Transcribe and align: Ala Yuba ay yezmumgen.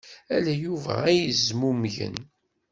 Ala 0.35 0.53
Yuba 0.63 0.93
ay 1.09 1.19
yezmumgen. 1.23 2.15